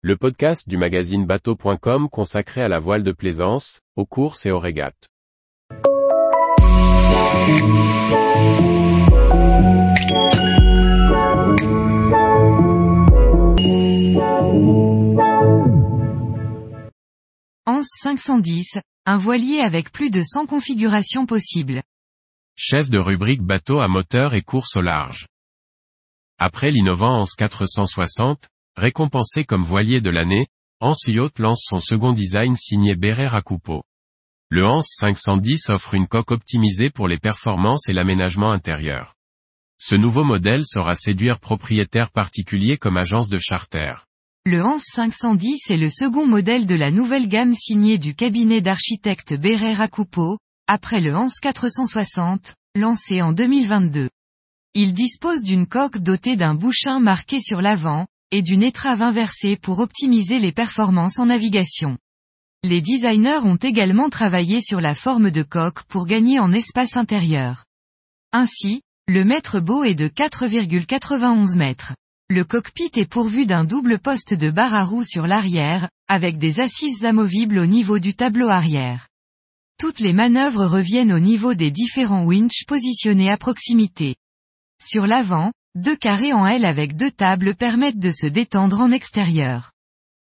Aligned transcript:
le 0.00 0.16
podcast 0.16 0.68
du 0.68 0.76
magazine 0.76 1.26
bateau.com 1.26 2.08
consacré 2.08 2.62
à 2.62 2.68
la 2.68 2.78
voile 2.78 3.02
de 3.02 3.10
plaisance, 3.10 3.80
aux 3.96 4.06
courses 4.06 4.46
et 4.46 4.52
aux 4.52 4.60
régates. 4.60 5.08
Anse 17.66 17.88
510, 18.00 18.78
un 19.04 19.16
voilier 19.16 19.58
avec 19.58 19.90
plus 19.90 20.10
de 20.10 20.22
100 20.22 20.46
configurations 20.46 21.26
possibles. 21.26 21.82
Chef 22.54 22.88
de 22.88 22.98
rubrique 22.98 23.42
bateau 23.42 23.80
à 23.80 23.88
moteur 23.88 24.34
et 24.34 24.42
course 24.42 24.76
au 24.76 24.80
large. 24.80 25.26
Après 26.38 26.70
l'innovant 26.70 27.22
Anse 27.22 27.34
460, 27.34 28.48
récompensé 28.78 29.44
comme 29.44 29.62
voilier 29.62 30.00
de 30.00 30.10
l'année, 30.10 30.46
Anse 30.80 31.02
Yacht 31.06 31.38
lance 31.38 31.64
son 31.68 31.80
second 31.80 32.12
design 32.12 32.56
signé 32.56 32.96
à 33.02 33.42
coupeau. 33.42 33.82
Le 34.50 34.64
Anse 34.64 34.88
510 35.00 35.68
offre 35.68 35.94
une 35.94 36.06
coque 36.06 36.30
optimisée 36.30 36.88
pour 36.88 37.08
les 37.08 37.18
performances 37.18 37.88
et 37.88 37.92
l'aménagement 37.92 38.50
intérieur. 38.50 39.14
Ce 39.78 39.94
nouveau 39.94 40.24
modèle 40.24 40.64
saura 40.64 40.94
séduire 40.94 41.38
propriétaires 41.40 42.10
particuliers 42.10 42.78
comme 42.78 42.96
agence 42.96 43.28
de 43.28 43.38
charter. 43.38 43.94
Le 44.46 44.64
Hans 44.64 44.78
510 44.78 45.70
est 45.70 45.76
le 45.76 45.90
second 45.90 46.26
modèle 46.26 46.64
de 46.64 46.74
la 46.74 46.90
nouvelle 46.90 47.28
gamme 47.28 47.54
signée 47.54 47.98
du 47.98 48.14
cabinet 48.14 48.60
d'architecte 48.60 49.34
Bérère 49.34 49.90
Coupeau, 49.90 50.38
après 50.66 51.00
le 51.00 51.14
Hans 51.14 51.28
460, 51.42 52.54
lancé 52.74 53.20
en 53.20 53.32
2022. 53.32 54.08
Il 54.74 54.94
dispose 54.94 55.42
d'une 55.42 55.66
coque 55.66 55.98
dotée 55.98 56.36
d'un 56.36 56.54
bouchin 56.54 57.00
marqué 57.00 57.40
sur 57.40 57.60
l'avant, 57.60 58.06
et 58.30 58.42
d'une 58.42 58.62
étrave 58.62 59.02
inversée 59.02 59.56
pour 59.56 59.78
optimiser 59.78 60.38
les 60.38 60.52
performances 60.52 61.18
en 61.18 61.26
navigation. 61.26 61.98
Les 62.64 62.80
designers 62.80 63.40
ont 63.44 63.56
également 63.56 64.10
travaillé 64.10 64.60
sur 64.60 64.80
la 64.80 64.94
forme 64.94 65.30
de 65.30 65.42
coque 65.42 65.84
pour 65.84 66.06
gagner 66.06 66.40
en 66.40 66.52
espace 66.52 66.96
intérieur. 66.96 67.64
Ainsi, 68.32 68.82
le 69.06 69.24
mètre 69.24 69.60
beau 69.60 69.84
est 69.84 69.94
de 69.94 70.08
4,91 70.08 71.56
mètres. 71.56 71.94
Le 72.28 72.44
cockpit 72.44 72.90
est 72.96 73.08
pourvu 73.08 73.46
d'un 73.46 73.64
double 73.64 73.98
poste 73.98 74.34
de 74.34 74.50
barre 74.50 74.74
à 74.74 74.84
roues 74.84 75.04
sur 75.04 75.26
l'arrière, 75.26 75.88
avec 76.08 76.38
des 76.38 76.60
assises 76.60 77.04
amovibles 77.04 77.58
au 77.58 77.66
niveau 77.66 77.98
du 77.98 78.14
tableau 78.14 78.48
arrière. 78.48 79.08
Toutes 79.78 80.00
les 80.00 80.12
manœuvres 80.12 80.66
reviennent 80.66 81.12
au 81.12 81.20
niveau 81.20 81.54
des 81.54 81.70
différents 81.70 82.24
winches 82.24 82.66
positionnés 82.66 83.30
à 83.30 83.38
proximité. 83.38 84.16
Sur 84.82 85.06
l'avant, 85.06 85.52
deux 85.78 85.96
carrés 85.96 86.32
en 86.32 86.44
L 86.44 86.64
avec 86.64 86.96
deux 86.96 87.12
tables 87.12 87.54
permettent 87.54 88.00
de 88.00 88.10
se 88.10 88.26
détendre 88.26 88.80
en 88.80 88.90
extérieur. 88.90 89.70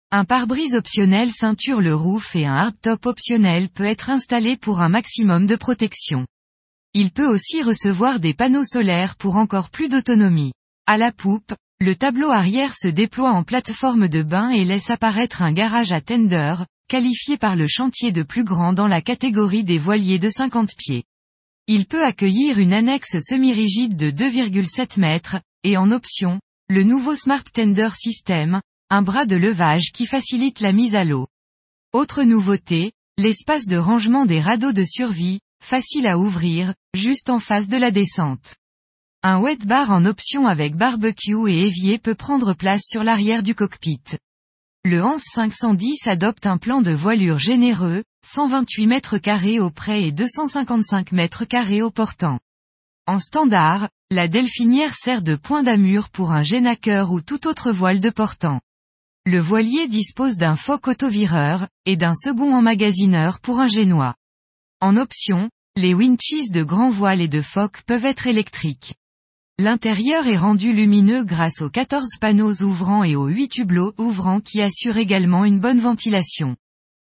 Un 0.09 0.23
pare-brise 0.23 0.75
optionnel 0.75 1.31
ceinture 1.31 1.81
le 1.81 1.93
roof 1.93 2.37
et 2.37 2.45
un 2.45 2.55
hardtop 2.55 3.05
optionnel 3.05 3.67
peut 3.67 3.83
être 3.83 4.09
installé 4.09 4.55
pour 4.55 4.79
un 4.79 4.87
maximum 4.87 5.47
de 5.47 5.57
protection. 5.57 6.25
Il 6.93 7.11
peut 7.11 7.27
aussi 7.27 7.61
recevoir 7.63 8.21
des 8.21 8.33
panneaux 8.33 8.63
solaires 8.63 9.17
pour 9.17 9.35
encore 9.35 9.69
plus 9.69 9.89
d'autonomie. 9.89 10.53
À 10.87 10.97
la 10.97 11.11
poupe, 11.11 11.53
le 11.81 11.95
tableau 11.95 12.29
arrière 12.29 12.73
se 12.73 12.87
déploie 12.87 13.31
en 13.31 13.43
plateforme 13.43 14.07
de 14.07 14.23
bain 14.23 14.51
et 14.51 14.63
laisse 14.63 14.89
apparaître 14.89 15.41
un 15.41 15.51
garage 15.51 15.91
à 15.91 15.99
tender, 15.99 16.55
qualifié 16.87 17.37
par 17.37 17.57
le 17.57 17.67
chantier 17.67 18.13
de 18.13 18.23
plus 18.23 18.45
grand 18.45 18.71
dans 18.71 18.87
la 18.87 19.01
catégorie 19.01 19.65
des 19.65 19.77
voiliers 19.77 20.19
de 20.19 20.29
50 20.29 20.69
pieds. 20.77 21.03
Il 21.67 21.85
peut 21.85 22.03
accueillir 22.03 22.59
une 22.59 22.73
annexe 22.73 23.17
semi-rigide 23.19 23.95
de 23.95 24.11
2,7 24.11 24.99
mètres, 24.99 25.41
et 25.63 25.77
en 25.77 25.91
option, 25.91 26.39
le 26.69 26.83
nouveau 26.83 27.15
Smart 27.15 27.43
Tender 27.43 27.89
System, 27.95 28.61
un 28.89 29.01
bras 29.03 29.25
de 29.25 29.35
levage 29.35 29.91
qui 29.93 30.05
facilite 30.05 30.59
la 30.59 30.73
mise 30.73 30.95
à 30.95 31.03
l'eau. 31.03 31.27
Autre 31.93 32.23
nouveauté, 32.23 32.91
l'espace 33.17 33.67
de 33.67 33.77
rangement 33.77 34.25
des 34.25 34.41
radeaux 34.41 34.73
de 34.73 34.83
survie, 34.83 35.39
facile 35.63 36.07
à 36.07 36.17
ouvrir, 36.17 36.73
juste 36.95 37.29
en 37.29 37.39
face 37.39 37.67
de 37.67 37.77
la 37.77 37.91
descente. 37.91 38.55
Un 39.23 39.39
wet 39.39 39.57
bar 39.65 39.91
en 39.91 40.05
option 40.05 40.47
avec 40.47 40.75
barbecue 40.75 41.47
et 41.47 41.67
évier 41.67 41.99
peut 41.99 42.15
prendre 42.15 42.53
place 42.53 42.81
sur 42.83 43.03
l'arrière 43.03 43.43
du 43.43 43.53
cockpit. 43.53 44.01
Le 44.83 45.03
Hans 45.03 45.19
510 45.19 46.07
adopte 46.07 46.47
un 46.47 46.57
plan 46.57 46.81
de 46.81 46.89
voilure 46.89 47.37
généreux, 47.37 48.03
128 48.25 48.87
mètres 48.87 49.19
carrés 49.19 49.59
au 49.59 49.69
près 49.69 50.05
et 50.05 50.11
255 50.11 51.11
mètres 51.11 51.45
carrés 51.45 51.83
au 51.83 51.91
portant. 51.91 52.39
En 53.05 53.19
standard, 53.19 53.89
la 54.09 54.27
delphinière 54.27 54.95
sert 54.95 55.21
de 55.21 55.35
point 55.35 55.61
d'amure 55.61 56.09
pour 56.09 56.31
un 56.31 56.41
génaqueur 56.41 57.11
ou 57.11 57.21
tout 57.21 57.45
autre 57.45 57.71
voile 57.71 57.99
de 57.99 58.09
portant. 58.09 58.59
Le 59.27 59.39
voilier 59.39 59.87
dispose 59.87 60.37
d'un 60.37 60.55
foc 60.55 60.87
autovireur, 60.87 61.67
et 61.85 61.95
d'un 61.95 62.15
second 62.15 62.51
emmagasineur 62.51 63.39
pour 63.39 63.59
un 63.59 63.67
génois. 63.67 64.15
En 64.79 64.97
option, 64.97 65.51
les 65.75 65.93
winches 65.93 66.49
de 66.49 66.63
grand 66.63 66.89
voile 66.89 67.21
et 67.21 67.27
de 67.27 67.41
foc 67.41 67.83
peuvent 67.85 68.05
être 68.05 68.25
électriques. 68.25 68.95
L'intérieur 69.59 70.27
est 70.27 70.37
rendu 70.37 70.73
lumineux 70.73 71.23
grâce 71.23 71.61
aux 71.61 71.69
14 71.69 72.17
panneaux 72.19 72.61
ouvrants 72.61 73.03
et 73.03 73.15
aux 73.15 73.27
8 73.27 73.49
tublots 73.49 73.93
ouvrants 73.97 74.39
qui 74.39 74.61
assurent 74.61 74.97
également 74.97 75.45
une 75.45 75.59
bonne 75.59 75.79
ventilation. 75.79 76.55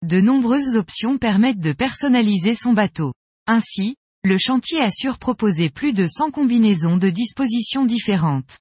De 0.03 0.19
nombreuses 0.19 0.75
options 0.75 1.18
permettent 1.18 1.59
de 1.59 1.74
personnaliser 1.74 2.56
son 2.56 2.74
bateau. 2.74 3.14
Ainsi, 3.46 3.96
le 4.24 4.38
chantier 4.38 4.80
assure 4.80 5.19
proposer 5.19 5.69
plus 5.69 5.94
de 5.94 6.08
100 6.08 6.31
combinaisons 6.31 6.97
de 6.97 7.09
dispositions 7.09 7.86
différentes. 7.86 8.59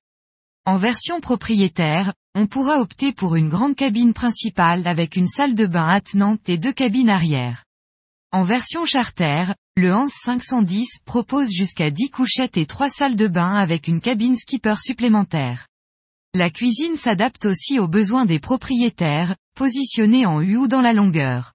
En 0.66 0.76
version 0.76 1.20
propriétaire, 1.20 2.12
on 2.34 2.46
pourra 2.46 2.80
opter 2.80 3.12
pour 3.12 3.36
une 3.36 3.48
grande 3.48 3.74
cabine 3.74 4.12
principale 4.12 4.86
avec 4.86 5.16
une 5.16 5.26
salle 5.26 5.54
de 5.54 5.66
bain 5.66 5.86
attenante 5.86 6.48
et 6.48 6.58
deux 6.58 6.72
cabines 6.72 7.10
arrière. 7.10 7.64
En 8.32 8.42
version 8.42 8.84
charter, 8.84 9.54
le 9.80 9.94
Hans 9.94 10.08
510 10.08 11.00
propose 11.06 11.50
jusqu'à 11.50 11.90
10 11.90 12.10
couchettes 12.10 12.58
et 12.58 12.66
3 12.66 12.90
salles 12.90 13.16
de 13.16 13.28
bain 13.28 13.54
avec 13.54 13.88
une 13.88 14.02
cabine 14.02 14.36
skipper 14.36 14.74
supplémentaire. 14.78 15.68
La 16.34 16.50
cuisine 16.50 16.96
s'adapte 16.96 17.46
aussi 17.46 17.78
aux 17.78 17.88
besoins 17.88 18.26
des 18.26 18.38
propriétaires, 18.38 19.36
positionnée 19.56 20.26
en 20.26 20.42
U 20.42 20.56
ou 20.56 20.68
dans 20.68 20.82
la 20.82 20.92
longueur. 20.92 21.54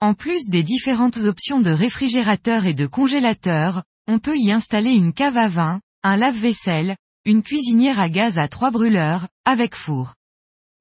En 0.00 0.14
plus 0.14 0.48
des 0.48 0.62
différentes 0.62 1.18
options 1.18 1.60
de 1.60 1.70
réfrigérateur 1.70 2.64
et 2.64 2.72
de 2.72 2.86
congélateur, 2.86 3.84
on 4.08 4.18
peut 4.18 4.38
y 4.38 4.50
installer 4.50 4.92
une 4.92 5.12
cave 5.12 5.36
à 5.36 5.48
vin, 5.48 5.80
un 6.02 6.16
lave-vaisselle, 6.16 6.96
une 7.26 7.42
cuisinière 7.42 8.00
à 8.00 8.08
gaz 8.08 8.38
à 8.38 8.48
trois 8.48 8.70
brûleurs, 8.70 9.28
avec 9.44 9.74
four. 9.74 10.14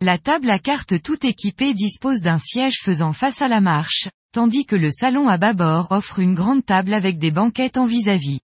La 0.02 0.18
table 0.18 0.50
à 0.50 0.60
carte 0.60 1.02
tout 1.02 1.26
équipée 1.28 1.74
dispose 1.74 2.22
d'un 2.22 2.38
siège 2.38 2.78
faisant 2.82 3.12
face 3.12 3.42
à 3.42 3.50
la 3.50 3.60
marche, 3.60 4.08
tandis 4.32 4.66
que 4.66 4.78
le 4.78 4.92
salon 4.92 5.28
à 5.28 5.38
bâbord 5.38 5.88
offre 5.92 6.20
une 6.20 6.36
grande 6.36 6.66
table 6.66 6.94
avec 6.94 7.20
des 7.20 7.32
banquettes 7.32 7.76
en 7.76 7.86
vis-à-vis. 7.86 8.40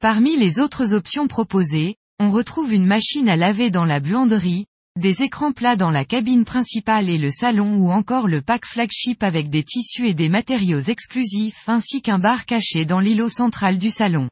Parmi 0.00 0.36
les 0.36 0.58
autres 0.58 0.92
options 0.92 1.28
proposées, 1.28 1.94
on 2.18 2.32
retrouve 2.32 2.72
une 2.72 2.86
machine 2.86 3.28
à 3.28 3.36
laver 3.36 3.70
dans 3.70 3.84
la 3.84 4.00
buanderie, 4.00 4.66
des 4.98 5.22
écrans 5.22 5.52
plats 5.52 5.76
dans 5.76 5.92
la 5.92 6.04
cabine 6.04 6.44
principale 6.44 7.08
et 7.08 7.18
le 7.18 7.30
salon 7.30 7.76
ou 7.76 7.92
encore 7.92 8.26
le 8.26 8.42
pack 8.42 8.66
flagship 8.66 9.22
avec 9.22 9.48
des 9.48 9.62
tissus 9.62 10.08
et 10.08 10.14
des 10.14 10.28
matériaux 10.28 10.80
exclusifs 10.80 11.68
ainsi 11.68 12.02
qu'un 12.02 12.18
bar 12.18 12.46
caché 12.46 12.84
dans 12.84 12.98
l'îlot 12.98 13.28
central 13.28 13.78
du 13.78 13.90
salon. 13.90 14.28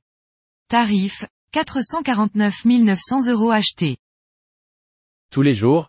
Tarif, 0.67 1.25
449 1.53 2.65
900 2.65 3.29
euros 3.29 3.53
achetés. 3.53 3.97
Tous 5.31 5.43
les 5.43 5.55
jours, 5.55 5.89